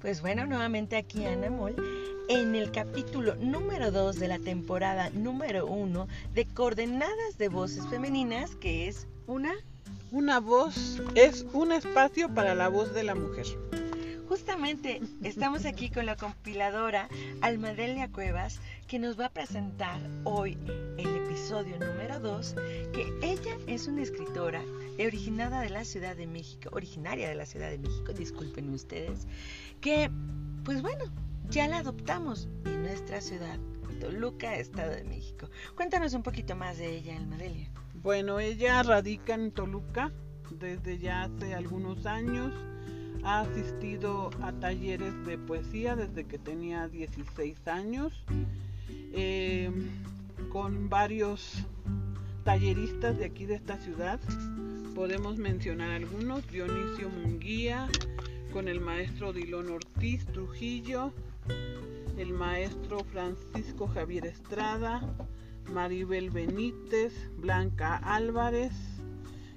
[0.00, 1.74] Pues bueno, nuevamente aquí Ana Mol
[2.28, 8.54] en el capítulo número 2 de la temporada número 1 de Coordenadas de Voces Femeninas,
[8.56, 9.54] que es una...
[10.12, 13.44] Una voz es un espacio para la voz de la mujer.
[14.28, 17.08] Justamente estamos aquí con la compiladora
[17.40, 20.56] Almadelia Cuevas, que nos va a presentar hoy
[20.96, 22.54] el episodio número 2,
[22.92, 24.62] que ella es una escritora
[25.04, 29.26] originada de la Ciudad de México, originaria de la Ciudad de México, disculpen ustedes,
[29.80, 30.10] que
[30.64, 31.04] pues bueno,
[31.48, 33.58] ya la adoptamos en nuestra ciudad,
[34.00, 35.48] Toluca, Estado de México.
[35.74, 37.68] Cuéntanos un poquito más de ella, Almadelia.
[38.02, 40.12] Bueno, ella radica en Toluca
[40.50, 42.52] desde ya hace algunos años.
[43.24, 48.12] Ha asistido a talleres de poesía desde que tenía 16 años,
[49.12, 49.70] eh,
[50.50, 51.64] con varios
[52.44, 54.20] talleristas de aquí de esta ciudad.
[54.96, 57.86] Podemos mencionar algunos, Dionisio Munguía,
[58.50, 61.12] con el maestro Dilón Ortiz Trujillo,
[62.16, 65.02] el maestro Francisco Javier Estrada,
[65.70, 68.72] Maribel Benítez, Blanca Álvarez,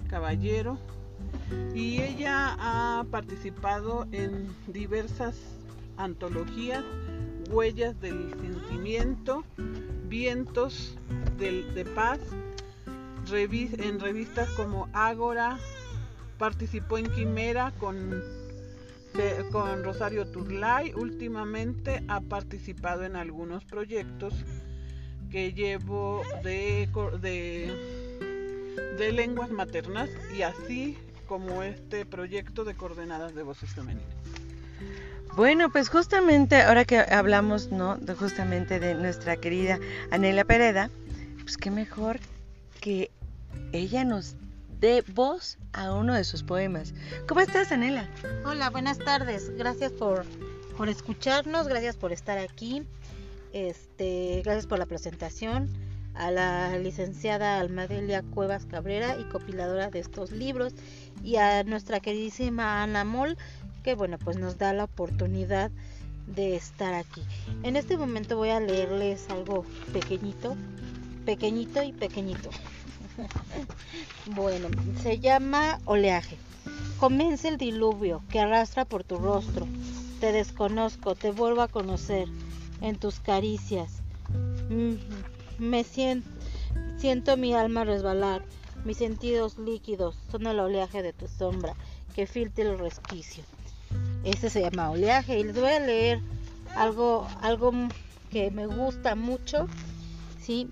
[0.09, 0.77] Caballero,
[1.73, 5.37] y ella ha participado en diversas
[5.95, 6.83] antologías,
[7.49, 9.45] Huellas del Sentimiento,
[10.09, 10.97] Vientos
[11.37, 12.19] de Paz,
[13.31, 15.59] en revistas como Ágora,
[16.39, 18.23] participó en Quimera con,
[19.51, 24.33] con Rosario Turlay, últimamente ha participado en algunos proyectos
[25.29, 26.89] que llevo de,
[28.97, 34.15] de, lenguas maternas y así como este proyecto de coordenadas de voces femeninas.
[35.35, 37.99] Bueno, pues justamente ahora que hablamos, ¿no?
[38.17, 39.77] Justamente de nuestra querida
[40.09, 40.89] Anela Pereda,
[41.43, 42.19] pues qué mejor
[42.81, 43.11] que
[43.71, 44.35] ella nos
[44.79, 46.93] dé voz a uno de sus poemas.
[47.27, 48.09] ¿Cómo estás, Anela?
[48.45, 49.49] Hola, buenas tardes.
[49.57, 50.25] Gracias por,
[50.77, 52.83] por escucharnos, gracias por estar aquí.
[53.51, 55.69] Este, gracias por la presentación
[56.13, 60.73] a la licenciada Almadelia Cuevas Cabrera y copiladora de estos libros
[61.23, 63.37] y a nuestra queridísima Ana Mol
[63.83, 65.71] que bueno pues nos da la oportunidad
[66.27, 67.23] de estar aquí.
[67.63, 70.55] En este momento voy a leerles algo pequeñito,
[71.25, 72.49] pequeñito y pequeñito.
[74.25, 74.69] bueno,
[75.01, 76.37] se llama oleaje.
[76.99, 79.67] Comienza el diluvio que arrastra por tu rostro.
[80.19, 82.27] Te desconozco, te vuelvo a conocer
[82.81, 84.01] en tus caricias.
[84.69, 84.95] Mm,
[85.59, 86.27] me siento,
[86.97, 88.43] siento mi alma resbalar,
[88.85, 91.75] mis sentidos líquidos son el oleaje de tu sombra
[92.15, 93.43] que filtra el resquicio.
[94.23, 96.21] Este se llama oleaje y les voy a leer
[96.75, 97.71] algo, algo
[98.29, 99.67] que me gusta mucho,
[100.41, 100.69] sí,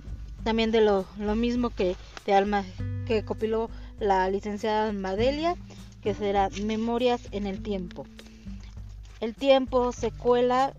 [0.47, 2.63] también de lo, mismo que de alma
[3.05, 3.69] que copiló
[3.99, 5.57] la licenciada Madelia,
[6.01, 8.05] que será Memorias en el tiempo.
[9.19, 10.73] El tiempo se cuela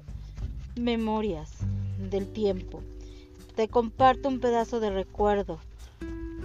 [0.75, 1.51] memorias
[1.99, 2.81] del tiempo.
[3.57, 5.59] Te comparto un pedazo de recuerdo,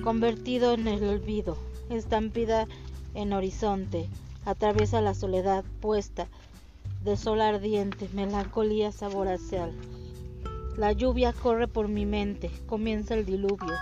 [0.03, 1.57] convertido en el olvido,
[1.89, 2.67] estampida
[3.13, 4.09] en horizonte,
[4.43, 6.27] atraviesa la soledad puesta
[7.05, 9.71] de sol ardiente, melancolía saboracial.
[10.77, 13.73] La lluvia corre por mi mente, comienza el diluvio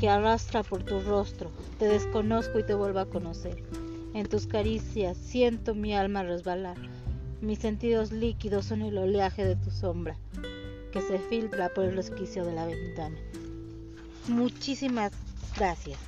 [0.00, 1.50] que arrastra por tu rostro.
[1.78, 3.62] Te desconozco y te vuelvo a conocer.
[4.14, 6.78] En tus caricias siento mi alma resbalar.
[7.42, 10.16] Mis sentidos líquidos son el oleaje de tu sombra
[10.92, 13.18] que se filtra por el resquicio de la ventana.
[14.28, 15.12] Muchísimas
[15.56, 15.98] gracias.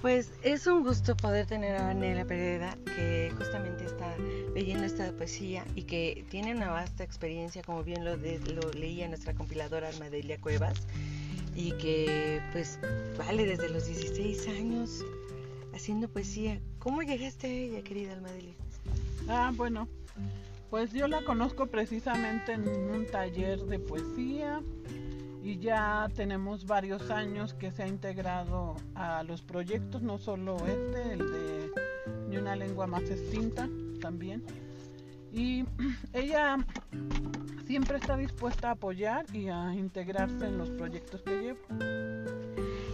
[0.00, 4.14] Pues es un gusto poder tener a Anela Pereda, que justamente está
[4.58, 9.32] leyendo esta poesía y que tiene una vasta experiencia, como bien lo, lo leía nuestra
[9.32, 10.84] compiladora Armadelia Cuevas,
[11.54, 12.80] y que pues
[13.16, 15.04] vale desde los 16 años
[15.72, 16.60] haciendo poesía.
[16.80, 18.54] ¿Cómo llegaste a ella, querida Armadelia?
[19.28, 19.86] Ah, bueno,
[20.70, 24.60] pues yo la conozco precisamente en un taller de poesía
[25.40, 31.12] y ya tenemos varios años que se ha integrado a los proyectos, no solo este,
[31.12, 31.70] el de
[32.28, 33.68] Ni una lengua más extinta
[33.98, 34.42] también.
[35.32, 35.64] Y
[36.12, 36.58] ella
[37.66, 41.60] siempre está dispuesta a apoyar y a integrarse en los proyectos que llevo.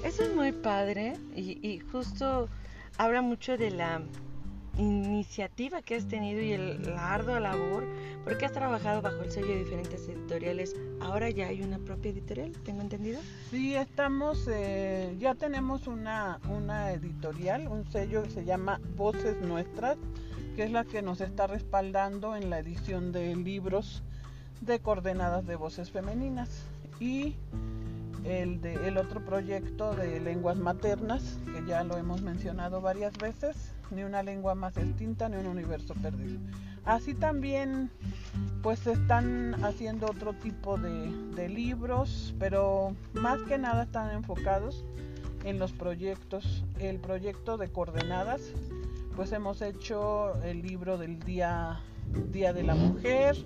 [0.04, 2.48] Eso es muy padre y, y justo
[2.98, 4.02] habla mucho de la
[4.78, 7.86] iniciativa que has tenido y el, la ardua labor,
[8.24, 10.74] porque has trabajado bajo el sello de diferentes editoriales.
[11.00, 13.20] Ahora ya hay una propia editorial, ¿tengo entendido?
[13.50, 19.96] Sí, estamos, eh, ya tenemos una, una editorial, un sello que se llama Voces Nuestras,
[20.54, 24.02] que es la que nos está respaldando en la edición de libros
[24.60, 26.62] de coordenadas de voces femeninas.
[27.00, 27.34] Y
[28.24, 33.72] el, de, el otro proyecto de lenguas maternas, que ya lo hemos mencionado varias veces,
[33.90, 36.38] ni una lengua más extinta ni un universo perdido.
[36.84, 37.90] Así también
[38.62, 44.84] pues se están haciendo otro tipo de, de libros, pero más que nada están enfocados
[45.44, 46.64] en los proyectos.
[46.78, 48.40] El proyecto de coordenadas,
[49.16, 51.80] pues hemos hecho el libro del Día,
[52.32, 53.36] Día de la Mujer,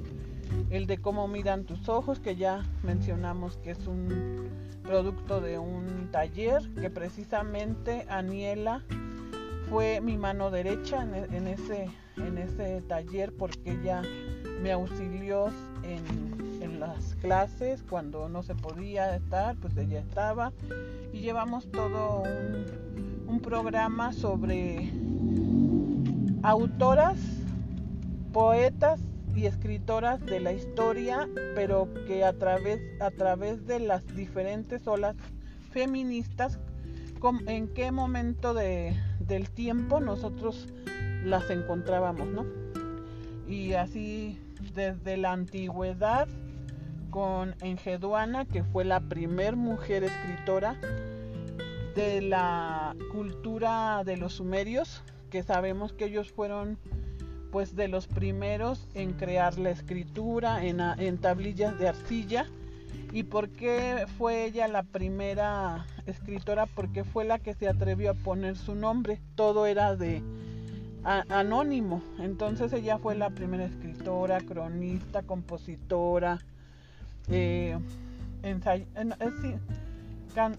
[0.70, 4.48] el de cómo miran tus ojos, que ya mencionamos que es un
[4.82, 8.82] producto de un taller que precisamente Aniela
[9.68, 14.02] fue mi mano derecha en, ese, en ese taller porque ella
[14.62, 15.48] me auxilió
[15.82, 16.38] en,
[16.78, 20.52] las clases cuando no se podía estar, pues ella estaba.
[21.12, 22.22] Y llevamos todo
[23.26, 24.88] un programa sobre
[26.42, 27.18] autoras,
[28.32, 29.00] poetas
[29.34, 35.16] y escritoras de la historia, pero que a través, a través de las diferentes olas
[35.70, 36.58] feministas,
[37.46, 40.68] en qué momento de, del tiempo nosotros
[41.24, 42.46] las encontrábamos, ¿no?
[43.48, 44.38] Y así
[44.74, 46.28] desde la antigüedad
[47.10, 50.76] con Engeduana, que fue la primer mujer escritora
[51.94, 56.78] de la cultura de los sumerios, que sabemos que ellos fueron
[57.52, 62.46] pues de los primeros en crear la escritura en, en tablillas de arcilla.
[63.12, 66.66] ¿Y por qué fue ella la primera escritora?
[66.66, 69.20] Porque fue la que se atrevió a poner su nombre.
[69.34, 70.22] Todo era de
[71.04, 72.02] anónimo.
[72.18, 76.38] Entonces ella fue la primera escritora, cronista, compositora,
[77.30, 77.78] eh,
[78.42, 79.58] eh,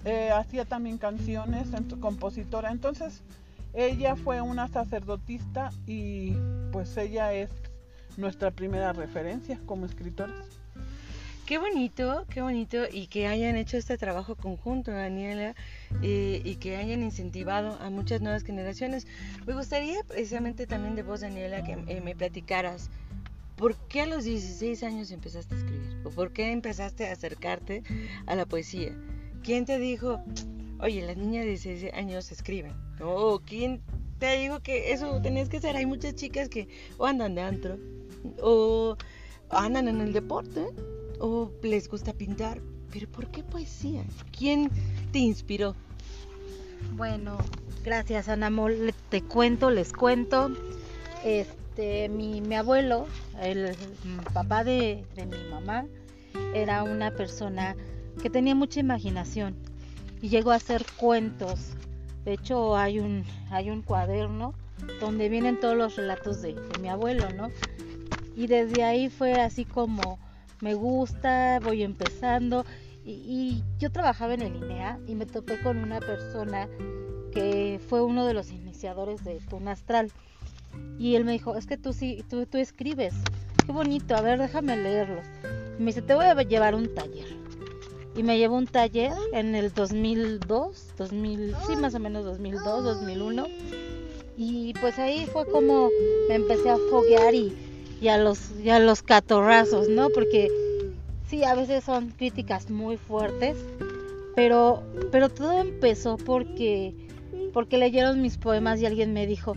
[0.06, 1.68] eh, hacía también canciones,
[2.00, 2.72] compositora.
[2.72, 3.22] Entonces
[3.74, 6.34] ella fue una sacerdotista y
[6.72, 7.50] pues ella es
[8.18, 10.34] nuestra primera referencia como escritora.
[11.46, 15.56] Qué bonito, qué bonito y que hayan hecho este trabajo conjunto, Daniela,
[16.04, 19.08] eh, y que hayan incentivado a muchas nuevas generaciones.
[19.48, 22.92] Me gustaría precisamente también de vos, Daniela, que eh, me platicaras
[23.56, 27.82] por qué a los 16 años empezaste a escribir o por qué empezaste a acercarte
[28.28, 28.96] a la poesía.
[29.44, 30.24] ¿Quién te dijo,
[30.80, 32.74] oye, las niñas de 16 años escriben?
[33.02, 33.82] ¿O quién
[34.20, 35.76] te dijo que eso tenías que hacer?
[35.76, 36.68] Hay muchas chicas que
[36.98, 37.78] o andan de antro
[38.42, 38.98] o
[39.50, 40.66] andan en el deporte
[41.20, 42.62] o les gusta pintar,
[42.92, 44.04] pero ¿por qué poesía?
[44.38, 44.70] ¿Quién
[45.12, 45.76] te inspiró?
[46.96, 47.38] Bueno,
[47.84, 50.52] gracias Anamol, te cuento, les cuento.
[51.26, 53.06] Este, mi, abuelo,
[53.42, 53.76] el
[54.34, 55.86] papá de mi mamá,
[56.54, 57.76] era una persona
[58.22, 59.69] que tenía mucha imaginación
[60.22, 61.72] y llegó a hacer cuentos.
[62.26, 64.54] De hecho, hay un, hay un cuaderno
[65.00, 67.50] donde vienen todos los relatos de, mi abuelo, ¿no?
[68.36, 70.20] Y desde ahí fue así como
[70.62, 72.66] me gusta, voy empezando.
[73.06, 76.68] Y, yo trabajaba en el INEA y me topé con una persona
[77.32, 80.12] que fue uno de los iniciadores de Tunastral.
[81.00, 83.16] Y él me dijo, es que tú sí, tú, tú escribes.
[83.66, 85.26] Qué bonito, a ver, déjame leerlos.
[85.78, 87.39] Y me dice, te voy a llevar un taller.
[88.20, 93.46] Y me llevó un taller en el 2002, 2000, sí, más o menos 2002, 2001.
[94.38, 95.90] Y pues ahí fue como
[96.28, 97.56] me empecé a foguear y
[98.02, 100.10] y a los, y los catorrazos, ¿no?
[100.10, 100.50] Porque
[101.28, 103.58] sí, a veces son críticas muy fuertes,
[104.36, 106.94] pero, pero todo empezó porque,
[107.54, 109.56] porque leyeron mis poemas y alguien me dijo,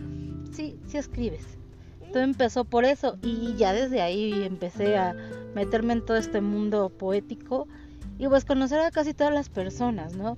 [0.51, 1.45] sí, sí escribes.
[2.11, 5.15] Todo empezó por eso y ya desde ahí empecé a
[5.55, 7.67] meterme en todo este mundo poético
[8.23, 10.37] y pues conocer a casi todas las personas, ¿no?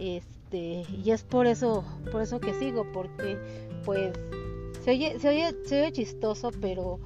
[0.00, 3.38] Este, y es por eso, por eso que sigo, porque
[3.84, 4.12] pues
[4.84, 6.98] se oye, se oye, se oye chistoso, pero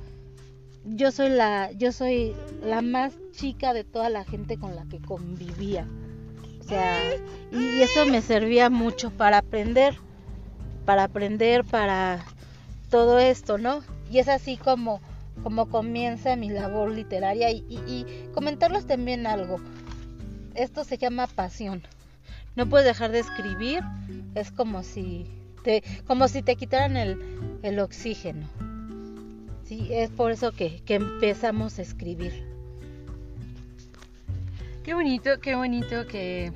[0.87, 4.99] yo soy la yo soy la más chica de toda la gente con la que
[4.99, 5.87] convivía.
[6.61, 6.99] O sea,
[7.53, 9.95] y eso me servía mucho para aprender,
[10.87, 12.25] para aprender para
[12.89, 13.83] todo esto, ¿no?
[14.11, 15.03] Y es así como
[15.43, 19.61] como comienza mi labor literaria y, y, comentarles también algo.
[20.59, 21.83] Esto se llama pasión.
[22.57, 23.81] No puedes dejar de escribir,
[24.35, 25.25] es como si
[25.63, 27.17] te, como si te quitaran el,
[27.63, 28.45] el oxígeno.
[29.63, 32.45] Sí, es por eso que, empezamos a escribir.
[34.83, 36.53] Qué bonito, qué bonito que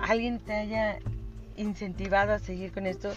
[0.00, 0.98] alguien te haya
[1.56, 3.12] incentivado a seguir con esto.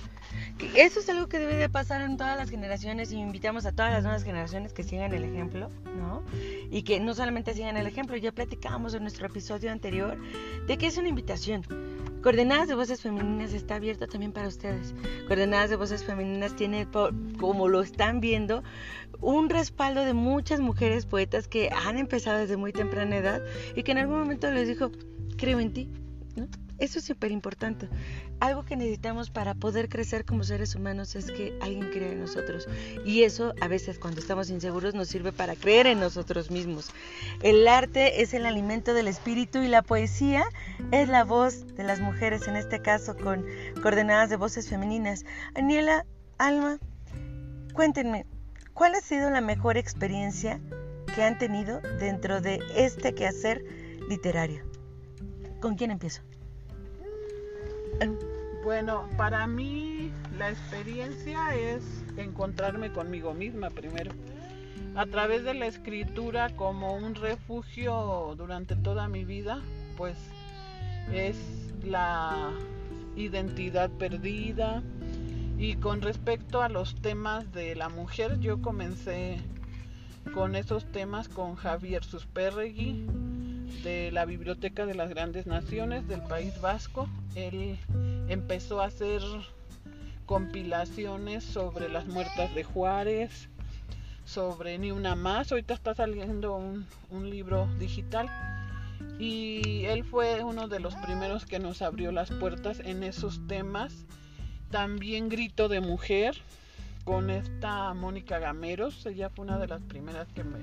[0.76, 3.92] Eso es algo que debe de pasar en todas las generaciones y invitamos a todas
[3.92, 6.24] las nuevas generaciones que sigan el ejemplo, ¿no?
[6.70, 10.18] Y que no solamente sigan el ejemplo, ya platicábamos en nuestro episodio anterior
[10.68, 11.64] de que es una invitación.
[12.22, 14.94] Coordenadas de Voces Femeninas está abierto también para ustedes.
[15.28, 16.86] Coordenadas de Voces Femeninas tiene,
[17.40, 18.62] como lo están viendo,
[19.22, 23.42] un respaldo de muchas mujeres poetas que han empezado desde muy temprana edad
[23.74, 24.92] y que en algún momento les dijo,
[25.38, 25.90] creo en ti,
[26.36, 26.48] ¿no?
[26.80, 27.90] Eso es súper importante.
[28.40, 32.68] Algo que necesitamos para poder crecer como seres humanos es que alguien crea en nosotros.
[33.06, 36.92] Y eso a veces cuando estamos inseguros nos sirve para creer en nosotros mismos.
[37.42, 40.46] El arte es el alimento del espíritu y la poesía
[40.92, 43.46] es la voz de las mujeres, en este caso con
[43.82, 45.26] coordenadas de voces femeninas.
[45.56, 46.06] Aniela,
[46.38, 46.80] Alma,
[47.74, 48.26] cuéntenme,
[48.74, 50.62] ¿cuál ha sido la mejor experiencia
[51.14, 53.62] que han tenido dentro de este quehacer
[54.08, 54.64] literario?
[55.60, 56.29] ¿Con quién empiezo?
[58.64, 61.84] Bueno, para mí la experiencia es
[62.18, 64.12] encontrarme conmigo misma primero.
[64.96, 69.62] A través de la escritura como un refugio durante toda mi vida,
[69.98, 70.18] pues
[71.14, 71.38] es
[71.84, 72.52] la
[73.16, 74.84] identidad perdida.
[75.58, 79.40] Y con respecto a los temas de la mujer, yo comencé
[80.34, 83.08] con esos temas con Javier Susperregui
[83.84, 87.08] de la Biblioteca de las Grandes Naciones del País Vasco.
[87.36, 87.78] Él
[88.28, 89.22] empezó a hacer
[90.26, 93.50] compilaciones sobre las muertas de Juárez,
[94.26, 95.52] sobre Ni una más.
[95.52, 98.30] Ahorita está saliendo un, un libro digital.
[99.18, 104.06] Y él fue uno de los primeros que nos abrió las puertas en esos temas.
[104.72, 106.36] También Grito de Mujer
[107.06, 109.06] con esta Mónica Gameros.
[109.06, 110.60] Ella fue una de las primeras que me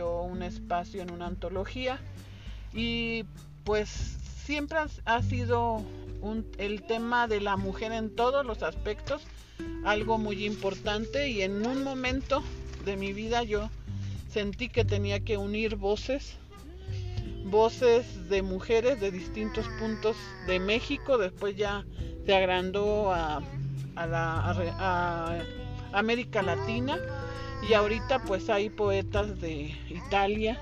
[0.00, 1.98] un espacio en una antología.
[2.72, 3.24] Y
[3.64, 3.88] pues
[4.44, 5.82] siempre ha sido
[6.58, 9.22] el tema de la mujer en todos los aspectos
[9.84, 11.28] algo muy importante.
[11.28, 12.42] Y en un momento
[12.84, 13.70] de mi vida yo
[14.30, 16.36] sentí que tenía que unir voces,
[17.44, 21.84] voces de mujeres de distintos puntos de México, después ya
[22.24, 23.42] se agrandó a
[25.92, 26.98] América Latina
[27.68, 30.58] y ahorita pues hay poetas de Italia,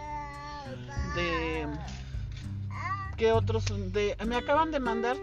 [1.14, 1.66] de
[3.16, 3.64] ¿Qué otros?
[3.92, 5.16] De, me acaban de mandar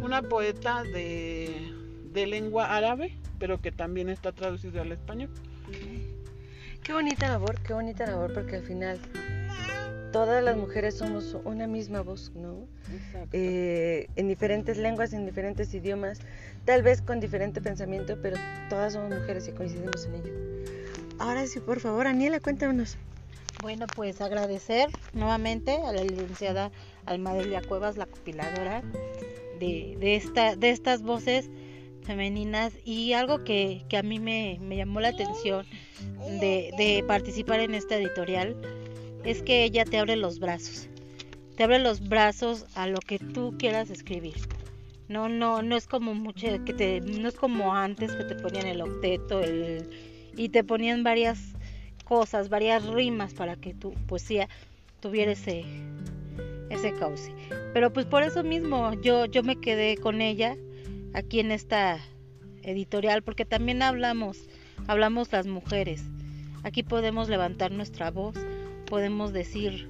[0.00, 1.70] una poeta de,
[2.12, 5.28] de lengua árabe, pero que también está traducido al español.
[6.82, 8.98] Qué bonita labor, qué bonita labor, porque al final
[10.12, 12.66] todas las mujeres somos una misma voz, ¿no?
[13.32, 16.20] Eh, en diferentes lenguas, en diferentes idiomas,
[16.64, 18.36] tal vez con diferente pensamiento, pero
[18.70, 20.55] todas somos mujeres y coincidimos en ello.
[21.18, 22.98] Ahora sí, por favor, Aniela, cuéntanos.
[23.62, 26.70] Bueno, pues agradecer nuevamente a la licenciada
[27.06, 28.82] Almadelia Cuevas, la compiladora
[29.58, 31.48] de, de, esta, de estas voces
[32.02, 35.66] femeninas y algo que, que a mí me, me, llamó la atención
[36.38, 38.54] de, de, participar en esta editorial
[39.24, 40.88] es que ella te abre los brazos,
[41.56, 44.36] te abre los brazos a lo que tú quieras escribir.
[45.08, 48.66] No, no, no es como mucho que te, no es como antes que te ponían
[48.66, 49.88] el octeto el,
[50.36, 51.38] y te ponían varias
[52.04, 54.48] cosas, varias rimas para que tu poesía
[55.00, 55.64] tuviera ese,
[56.70, 57.32] ese cauce.
[57.72, 60.56] Pero pues por eso mismo yo, yo me quedé con ella
[61.14, 61.98] aquí en esta
[62.62, 64.48] editorial, porque también hablamos,
[64.86, 66.04] hablamos las mujeres.
[66.62, 68.34] Aquí podemos levantar nuestra voz,
[68.86, 69.88] podemos decir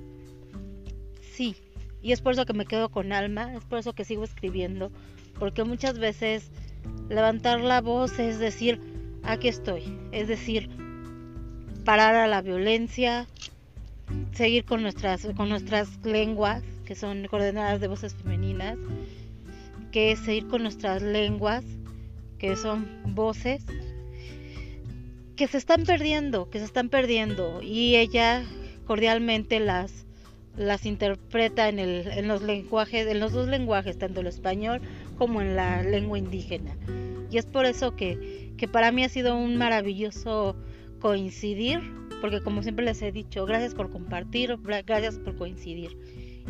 [1.21, 1.57] sí.
[2.03, 4.93] Y es por eso que me quedo con alma, es por eso que sigo escribiendo,
[5.39, 6.51] porque muchas veces
[7.09, 8.81] levantar la voz es decir,
[9.27, 10.71] aquí estoy, es decir,
[11.85, 13.27] parar a la violencia,
[14.33, 18.79] seguir con nuestras, con nuestras lenguas, que son coordenadas de voces femeninas,
[19.93, 21.65] que es seguir con nuestras lenguas,
[22.39, 23.65] que son voces
[25.37, 28.43] que se están perdiendo, que se están perdiendo, y ella
[28.87, 30.07] cordialmente las,
[30.57, 34.81] las interpreta en, el, en los lenguajes, en los dos lenguajes, tanto el español
[35.17, 36.77] como en la lengua indígena.
[37.31, 40.57] Y es por eso que, que para mí ha sido un maravilloso
[41.01, 41.81] coincidir
[42.21, 44.57] porque como siempre les he dicho, gracias por compartir,
[44.87, 45.97] gracias por coincidir.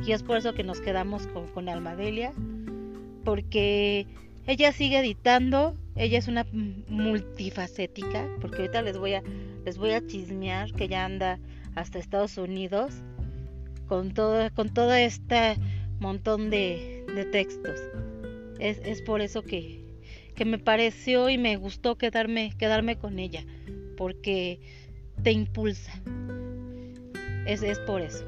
[0.07, 2.33] Y es por eso que nos quedamos con, con Almadelia,
[3.25, 4.07] porque
[4.47, 6.47] ella sigue editando, ella es una
[6.89, 9.23] multifacética, porque ahorita les voy a,
[9.65, 11.39] les voy a chismear que ya anda
[11.75, 12.95] hasta Estados Unidos
[13.89, 15.57] con todo, con todo este
[15.99, 17.81] montón de, de textos.
[18.59, 19.85] Es, es, por eso que,
[20.35, 23.45] que me pareció y me gustó quedarme, quedarme con ella,
[23.97, 24.61] porque
[25.23, 25.93] te impulsa.
[27.47, 28.25] Es, es por eso.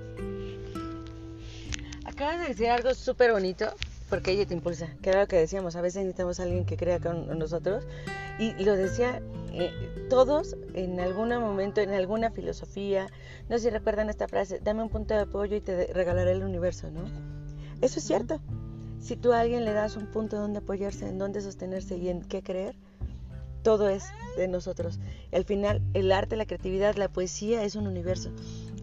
[2.05, 3.67] Acabas de decir algo súper bonito,
[4.09, 6.77] porque ella te impulsa, que era lo que decíamos, a veces necesitamos a alguien que
[6.77, 7.85] crea con nosotros.
[8.39, 9.21] Y, lo decía,
[9.53, 9.73] eh,
[10.09, 13.09] todos en algún momento, en alguna filosofía,
[13.49, 16.45] no sé si recuerdan esta frase, dame un punto de apoyo y te regalaré el
[16.45, 17.03] universo, ¿no?
[17.81, 18.41] Eso es cierto.
[19.01, 22.23] Si tú a alguien le das un punto donde apoyarse, en donde sostenerse y en
[22.23, 22.77] qué creer,
[23.63, 24.05] todo es
[24.37, 24.99] de nosotros.
[25.33, 28.31] Al final, el arte, la creatividad, la poesía es un universo.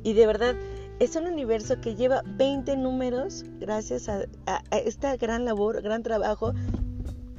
[0.03, 0.55] Y de verdad,
[0.99, 4.25] es un universo que lleva 20 números gracias a,
[4.71, 6.53] esta gran labor, gran trabajo,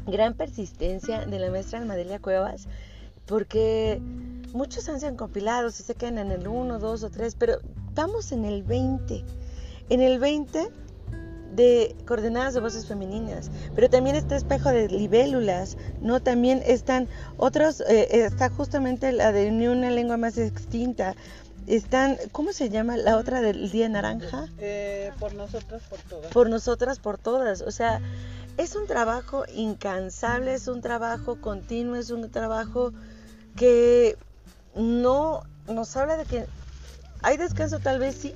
[0.07, 2.69] gran persistencia de la maestra Almadelia Cuevas,
[3.27, 4.01] porque
[4.53, 7.59] muchos han sido compilados y se quedan en el 1, 2 o 3, pero
[7.95, 9.25] vamos en el 20.
[9.89, 10.69] En el 20
[11.57, 16.21] de coordenadas de voces femeninas, pero también está espejo de libélulas, ¿no?
[16.21, 17.09] También están
[17.39, 21.15] otros, eh, está justamente la de ni una lengua más extinta,
[21.67, 24.47] están, ¿cómo se llama la otra del día naranja?
[24.59, 26.33] Eh, por nosotras, por todas.
[26.33, 27.63] Por nosotras, por todas.
[27.63, 28.01] O sea,
[28.57, 32.93] es un trabajo incansable, es un trabajo continuo, es un trabajo
[33.57, 34.17] que
[34.77, 36.47] no nos habla de que
[37.23, 38.35] hay descanso tal vez sí,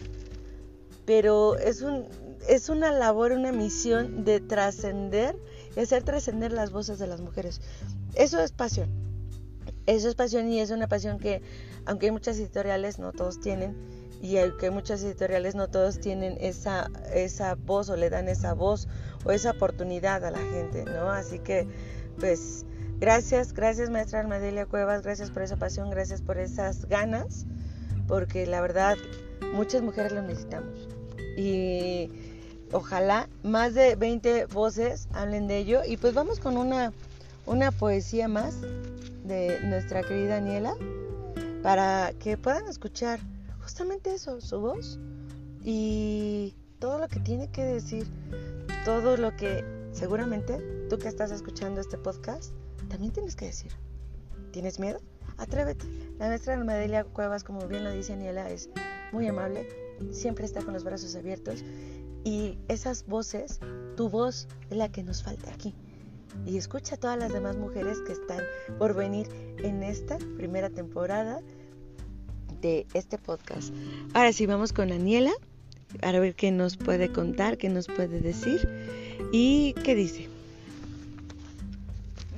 [1.07, 2.07] pero es un
[2.49, 5.37] es una labor, una misión de trascender
[5.77, 7.61] y hacer trascender las voces de las mujeres.
[8.15, 8.89] Eso es pasión.
[9.87, 11.43] Eso es pasión y es una pasión que
[11.87, 13.77] aunque hay muchas editoriales, no todos tienen,
[14.21, 18.87] y aunque muchas editoriales, no todos tienen esa, esa voz o le dan esa voz
[19.25, 21.11] o esa oportunidad a la gente, ¿no?
[21.11, 21.67] Así que,
[22.19, 22.67] pues,
[22.99, 27.47] gracias, gracias maestra Almadelia Cuevas, gracias por esa pasión, gracias por esas ganas,
[28.07, 28.99] porque la verdad,
[29.55, 30.89] muchas mujeres lo necesitamos.
[31.39, 32.11] Y
[32.73, 35.81] ojalá más de 20 voces hablen de ello.
[35.87, 36.93] Y pues vamos con una,
[37.47, 38.61] una poesía más
[39.25, 40.75] de nuestra querida Daniela
[41.63, 43.21] para que puedan escuchar
[43.61, 44.99] justamente eso, su voz
[45.63, 48.07] y todo lo que tiene que decir,
[48.85, 52.53] todo lo que seguramente tú que estás escuchando este podcast
[52.89, 53.73] también tienes que decir.
[54.53, 55.01] ¿Tienes miedo?
[55.37, 55.87] Atrévete.
[56.19, 58.69] La maestra Almadelia Cuevas, como bien lo dice Aniela, es
[59.13, 59.69] muy amable,
[60.11, 61.63] siempre está con los brazos abiertos
[62.25, 63.61] y esas voces,
[63.97, 65.75] tu voz es la que nos falta aquí.
[66.47, 68.41] Y escucha a todas las demás mujeres que están
[68.79, 71.41] por venir en esta primera temporada
[72.61, 73.75] de este podcast.
[74.15, 75.33] Ahora sí, vamos con Aniela
[76.01, 78.69] para ver qué nos puede contar, qué nos puede decir
[79.33, 80.29] y qué dice.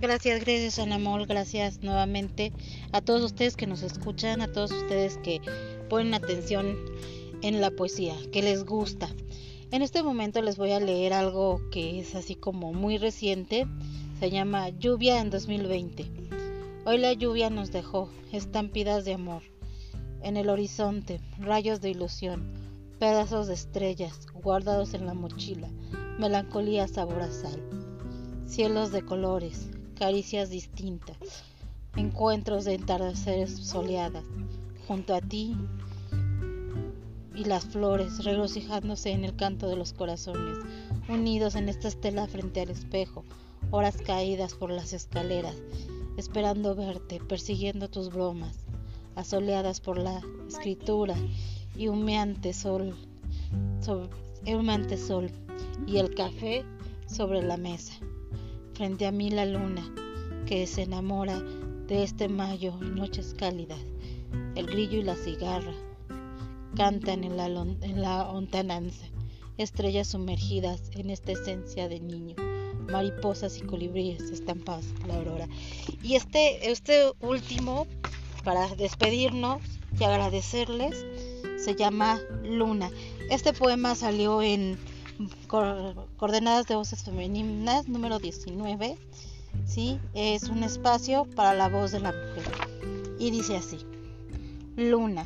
[0.00, 2.52] Gracias, gracias Anamol, gracias nuevamente
[2.90, 5.40] a todos ustedes que nos escuchan, a todos ustedes que
[5.88, 6.76] ponen atención
[7.42, 9.09] en la poesía, que les gusta.
[9.72, 13.66] En este momento les voy a leer algo que es así como muy reciente,
[14.20, 16.04] se llama Lluvia en 2020.
[16.85, 19.42] Hoy la lluvia nos dejó estampidas de amor.
[20.22, 22.52] En el horizonte, rayos de ilusión,
[22.98, 25.70] pedazos de estrellas guardados en la mochila,
[26.18, 27.58] melancolía sabor a sal.
[28.44, 31.16] Cielos de colores, caricias distintas,
[31.96, 34.24] encuentros de entardeceres soleadas.
[34.87, 35.56] Junto a ti
[37.35, 40.59] y las flores regocijándose en el canto de los corazones,
[41.09, 43.25] unidos en esta estela frente al espejo,
[43.71, 45.57] horas caídas por las escaleras,
[46.16, 48.59] esperando verte, persiguiendo tus bromas,
[49.14, 51.14] asoleadas por la escritura
[51.77, 52.95] y humeante sol,
[54.47, 55.31] humeante sol
[55.87, 56.64] y el café
[57.07, 57.95] sobre la mesa.
[58.75, 59.83] Frente a mí la luna
[60.47, 61.40] que se enamora
[61.87, 63.81] de este mayo en noches cálidas,
[64.55, 65.73] el grillo y la cigarra
[66.76, 69.06] cantan en la, ontananza,
[69.58, 72.37] estrellas sumergidas en esta esencia de niño
[72.90, 75.48] mariposas y colibríes estampadas por la aurora.
[76.02, 77.87] Y este, este último,
[78.44, 79.61] para despedirnos
[79.98, 81.06] y agradecerles,
[81.58, 82.90] se llama Luna.
[83.30, 84.78] Este poema salió en
[85.46, 88.98] Coordenadas de Voces Femeninas, número 19.
[89.66, 89.98] ¿sí?
[90.14, 92.44] Es un espacio para la voz de la mujer.
[93.18, 93.78] Y dice así,
[94.76, 95.24] Luna,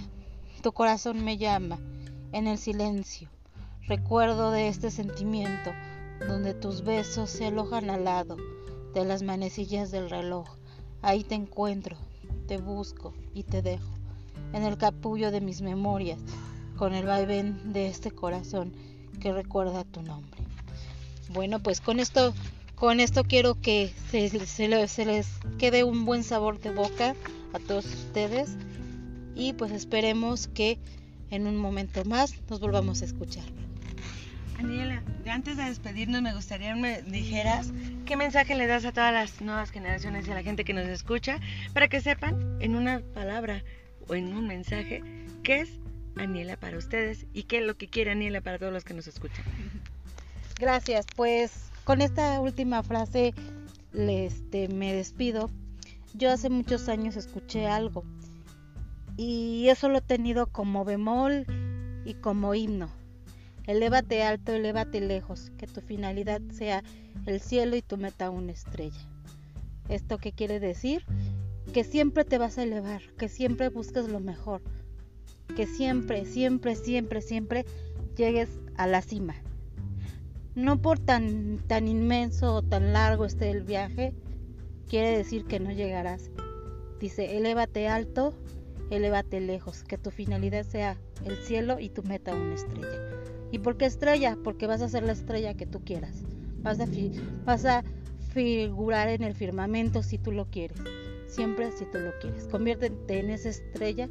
[0.67, 1.79] tu corazón me llama
[2.33, 3.29] en el silencio.
[3.87, 5.73] Recuerdo de este sentimiento
[6.27, 8.37] donde tus besos se alojan al lado
[8.93, 10.49] de las manecillas del reloj.
[11.03, 11.97] Ahí te encuentro,
[12.49, 13.89] te busco y te dejo,
[14.53, 16.19] en el capullo de mis memorias,
[16.77, 18.73] con el vaivén de este corazón
[19.21, 20.41] que recuerda tu nombre.
[21.29, 22.35] Bueno, pues con esto,
[22.75, 24.29] con esto quiero que se,
[24.89, 27.15] se les quede un buen sabor de boca
[27.53, 28.57] a todos ustedes
[29.37, 30.79] y pues esperemos que
[31.31, 33.45] en un momento más nos volvamos a escuchar.
[34.57, 37.73] Daniela, antes de despedirnos me gustaría que me dijeras
[38.07, 40.87] qué mensaje le das a todas las nuevas generaciones y a la gente que nos
[40.87, 41.39] escucha
[41.75, 43.63] para que sepan en una palabra
[44.09, 45.03] o en un mensaje
[45.43, 45.69] qué es
[46.17, 49.07] Aniela para ustedes y qué es lo que quiere Aniela para todos los que nos
[49.07, 49.45] escuchan.
[50.59, 53.35] Gracias, pues con esta última frase
[53.93, 55.51] este, me despido.
[56.15, 58.05] Yo hace muchos años escuché algo
[59.17, 61.47] y eso lo he tenido como bemol
[62.05, 62.91] y como himno
[63.67, 66.85] Elévate alto, elévate lejos, que tu finalidad sea
[67.27, 69.01] el cielo y tu meta una estrella.
[69.89, 71.05] ¿Esto qué quiere decir?
[71.73, 74.63] Que siempre te vas a elevar, que siempre busques lo mejor,
[75.57, 77.65] que siempre, siempre, siempre, siempre
[78.17, 79.35] llegues a la cima.
[80.55, 84.15] No por tan, tan inmenso o tan largo esté el viaje,
[84.89, 86.31] quiere decir que no llegarás.
[87.01, 88.33] Dice, elévate alto,
[88.91, 93.01] elévate lejos, que tu finalidad sea el cielo y tu meta una estrella.
[93.51, 94.37] ¿Y por qué estrella?
[94.43, 96.23] Porque vas a ser la estrella que tú quieras.
[96.63, 96.87] Vas a,
[97.45, 97.85] vas a
[98.33, 100.79] figurar en el firmamento si tú lo quieres.
[101.29, 102.45] Siempre si tú lo quieres.
[102.49, 104.09] Conviértete en esa estrella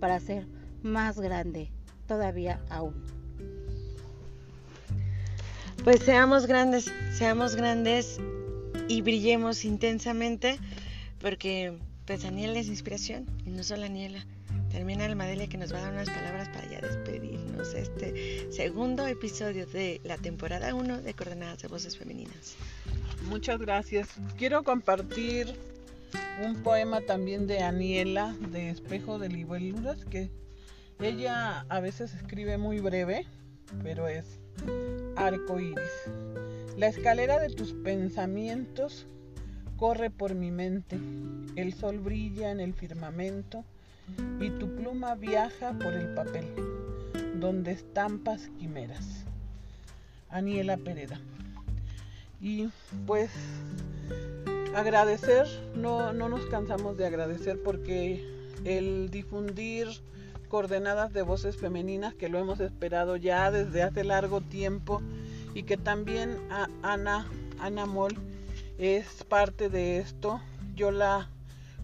[0.00, 0.46] para ser
[0.82, 1.70] más grande
[2.06, 2.94] todavía aún.
[5.84, 8.20] Pues seamos grandes, seamos grandes
[8.88, 10.58] y brillemos intensamente
[11.20, 14.24] porque pues Aniela es inspiración y no solo Aniela.
[14.70, 19.06] Termina el Madelia que nos va a dar unas palabras para ya despedirnos este segundo
[19.06, 22.56] episodio de la temporada 1 de Coordenadas de Voces Femeninas.
[23.28, 24.08] Muchas gracias.
[24.38, 25.54] Quiero compartir
[26.42, 30.30] un poema también de Aniela de Espejo de Libeluras que
[31.00, 33.26] ella a veces escribe muy breve,
[33.82, 34.40] pero es
[35.14, 35.76] arco iris.
[36.78, 39.06] La escalera de tus pensamientos
[39.78, 40.98] corre por mi mente,
[41.56, 43.64] el sol brilla en el firmamento
[44.40, 46.46] y tu pluma viaja por el papel,
[47.36, 49.24] donde estampas quimeras.
[50.28, 51.20] Aniela Pereda.
[52.40, 52.68] Y
[53.06, 53.30] pues
[54.74, 58.24] agradecer, no, no nos cansamos de agradecer porque
[58.64, 59.88] el difundir
[60.48, 65.02] coordenadas de voces femeninas que lo hemos esperado ya desde hace largo tiempo
[65.54, 66.36] y que también
[66.82, 67.26] Ana,
[67.60, 68.16] Ana Moll
[68.78, 70.40] es parte de esto.
[70.74, 71.28] Yo la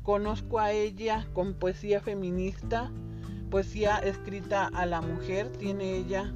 [0.02, 2.90] conozco a ella con poesía feminista,
[3.50, 5.50] poesía escrita a la mujer.
[5.50, 6.33] Tiene ella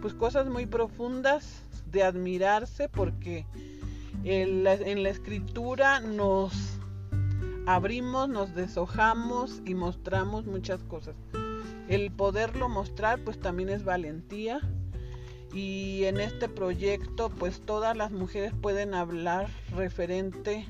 [0.00, 3.46] pues cosas muy profundas de admirarse porque
[4.24, 6.52] en la, escritura nos
[7.66, 11.14] abrimos, nos deshojamos y mostramos muchas cosas.
[11.88, 14.60] El poderlo mostrar pues también es valentía
[15.52, 20.66] y en este proyecto pues todas las mujeres pueden hablar referente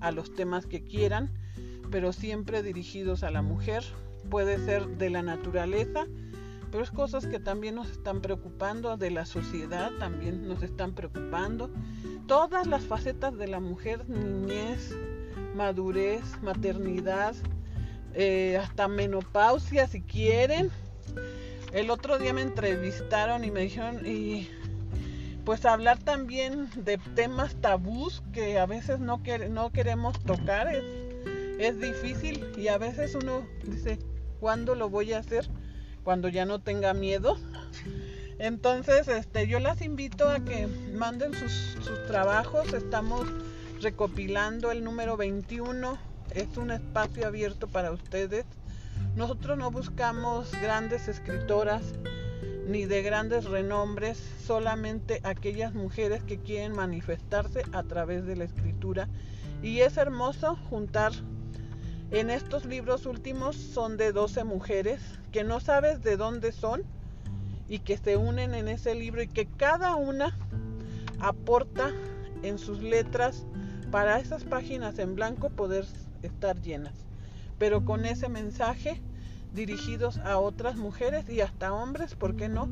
[0.00, 1.30] a los temas que quieran,
[1.90, 3.84] pero siempre dirigidos a la mujer.
[4.30, 6.06] Puede ser de la naturaleza,
[6.70, 11.70] pero es cosas que también nos están preocupando, de la sociedad también nos están preocupando.
[12.26, 14.96] Todas las facetas de la mujer, niñez,
[15.54, 17.34] madurez, maternidad,
[18.14, 20.70] eh, hasta menopausia si quieren
[21.74, 24.48] el otro día me entrevistaron y me dijeron, y
[25.44, 30.84] pues hablar también de temas tabús que a veces no, no queremos tocar es,
[31.58, 33.98] es difícil y a veces uno dice,
[34.38, 35.48] ¿cuándo lo voy a hacer?
[36.04, 37.38] Cuando ya no tenga miedo.
[38.38, 42.72] Entonces, este, yo las invito a que manden sus, sus trabajos.
[42.72, 43.26] Estamos
[43.80, 45.98] recopilando el número 21.
[46.34, 48.44] Es un espacio abierto para ustedes.
[49.16, 51.94] Nosotros no buscamos grandes escritoras
[52.66, 59.08] ni de grandes renombres, solamente aquellas mujeres que quieren manifestarse a través de la escritura.
[59.62, 61.12] Y es hermoso juntar
[62.10, 65.00] en estos libros últimos son de 12 mujeres
[65.32, 66.82] que no sabes de dónde son
[67.68, 70.36] y que se unen en ese libro y que cada una
[71.20, 71.92] aporta
[72.42, 73.46] en sus letras
[73.90, 75.86] para esas páginas en blanco poder
[76.22, 76.94] estar llenas
[77.58, 79.00] pero con ese mensaje
[79.52, 82.68] dirigidos a otras mujeres y hasta hombres, ¿por qué no?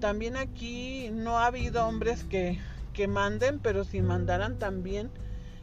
[0.00, 2.58] También aquí no ha habido hombres que,
[2.92, 5.10] que manden, pero si mandaran también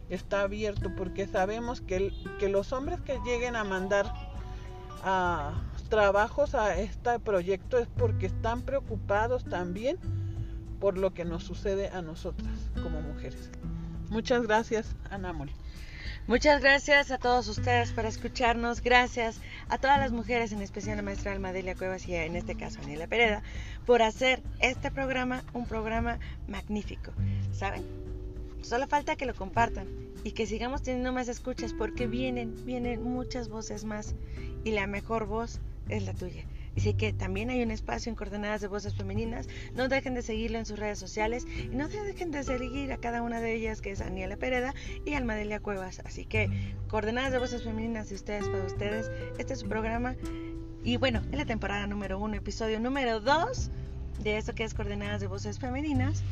[0.10, 4.12] está abierto, porque sabemos que, que los hombres que lleguen a mandar
[5.04, 5.54] a
[5.90, 9.98] trabajos a este proyecto es porque están preocupados también
[10.80, 13.52] por lo que nos sucede a nosotras como mujeres.
[14.10, 15.54] Muchas gracias, Ana Mori.
[16.28, 18.82] Muchas gracias a todos ustedes por escucharnos.
[18.82, 19.40] Gracias
[19.70, 22.80] a todas las mujeres, en especial a la maestra Almadelia Cuevas y en este caso
[22.80, 23.44] a Aniela Pereda,
[23.86, 27.12] por hacer este programa un programa magnífico.
[27.52, 27.84] ¿Saben?
[28.62, 29.88] Solo falta que lo compartan
[30.24, 34.16] y que sigamos teniendo más escuchas porque vienen, vienen muchas voces más
[34.64, 36.46] y la mejor voz es la tuya.
[36.76, 39.48] Así que también hay un espacio en Coordenadas de Voces Femeninas.
[39.76, 43.22] No dejen de seguirlo en sus redes sociales y no dejen de seguir a cada
[43.22, 44.74] una de ellas, que es Daniela Pereda
[45.06, 46.02] y Almadelia Cuevas.
[46.06, 46.50] Así que
[46.90, 49.10] Coordenadas de Voces Femeninas de ustedes para ustedes.
[49.38, 50.16] Este es su programa.
[50.84, 53.72] Y bueno, en la temporada número uno, episodio número dos
[54.24, 56.24] de esto que es Coordenadas de Voces Femeninas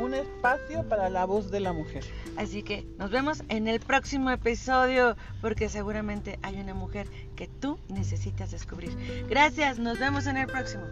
[0.00, 2.04] un espacio para la voz de la mujer.
[2.36, 7.78] Así que nos vemos en el próximo episodio porque seguramente hay una mujer que tú
[7.88, 8.90] necesitas descubrir.
[9.28, 10.84] Gracias, nos vemos en el próximo.